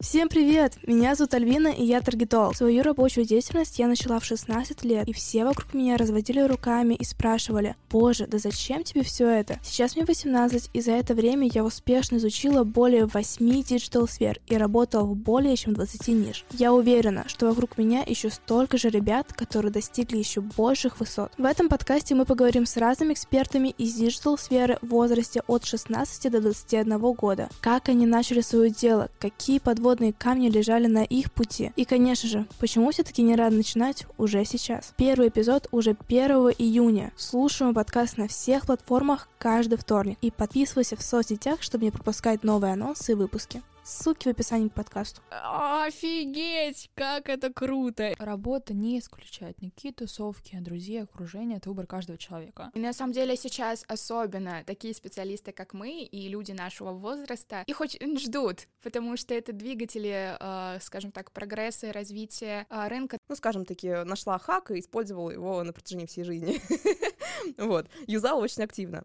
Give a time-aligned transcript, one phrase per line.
[0.00, 0.78] Всем привет!
[0.86, 2.56] Меня зовут Альвина, и я таргетолог.
[2.56, 7.04] Свою рабочую деятельность я начала в 16 лет, и все вокруг меня разводили руками и
[7.04, 11.62] спрашивали, «Боже, да зачем тебе все это?» Сейчас мне 18, и за это время я
[11.62, 16.46] успешно изучила более 8 digital сфер и работала в более чем 20 ниш.
[16.52, 21.30] Я уверена, что вокруг меня еще столько же ребят, которые достигли еще больших высот.
[21.36, 26.32] В этом подкасте мы поговорим с разными экспертами из digital сферы в возрасте от 16
[26.32, 27.50] до 21 года.
[27.60, 31.72] Как они начали свое дело, какие подводные подводные камни лежали на их пути.
[31.74, 34.94] И, конечно же, почему все-таки не рано начинать уже сейчас?
[34.96, 37.10] Первый эпизод уже 1 июня.
[37.16, 40.16] Слушаем подкаст на всех платформах каждый вторник.
[40.22, 43.62] И подписывайся в соцсетях, чтобы не пропускать новые анонсы и выпуски.
[43.82, 45.22] Ссылки в описании к подкасту.
[45.30, 48.14] Офигеть, как это круто!
[48.18, 52.70] Работа не исключает никакие тусовки, друзья, окружение, это выбор каждого человека.
[52.74, 57.80] И на самом деле сейчас особенно такие специалисты, как мы, и люди нашего возраста, их
[57.80, 63.16] очень ждут, потому что это двигатели, э, скажем так, прогресса и развития э, рынка.
[63.28, 66.60] Ну, скажем таки, нашла хак и использовала его на протяжении всей жизни.
[67.56, 69.04] Вот, юзала очень активно.